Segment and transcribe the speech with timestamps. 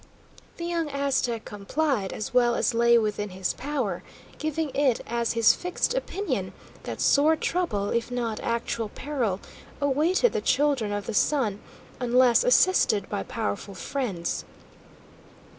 [0.57, 4.01] The young Aztec complied as well as lay within his power,
[4.39, 6.53] giving it as his fixed opinion
[6.85, 9.39] that sore trouble, if not actual peril,
[9.79, 11.61] awaited the Children of the Sun,
[11.99, 14.43] unless assisted by powerful friends.